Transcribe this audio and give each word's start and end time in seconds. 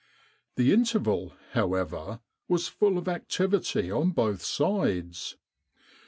The 0.55 0.73
interval, 0.73 1.33
however, 1.51 2.21
was 2.47 2.67
full 2.67 2.97
of 2.97 3.07
activity 3.07 3.91
on 3.91 4.09
both 4.13 4.41
sides. 4.41 5.37